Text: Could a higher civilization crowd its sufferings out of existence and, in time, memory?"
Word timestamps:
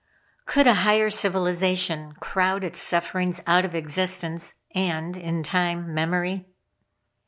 Could 0.45 0.65
a 0.65 0.73
higher 0.81 1.11
civilization 1.11 2.13
crowd 2.13 2.63
its 2.63 2.79
sufferings 2.79 3.39
out 3.45 3.65
of 3.65 3.75
existence 3.75 4.55
and, 4.73 5.15
in 5.15 5.43
time, 5.43 5.93
memory?" 5.93 6.47